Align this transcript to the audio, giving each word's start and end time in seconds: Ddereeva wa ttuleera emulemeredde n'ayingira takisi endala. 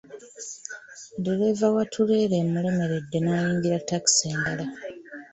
Ddereeva 1.17 1.67
wa 1.75 1.83
ttuleera 1.87 2.35
emulemeredde 2.43 3.17
n'ayingira 3.21 3.77
takisi 3.89 4.23
endala. 4.33 4.65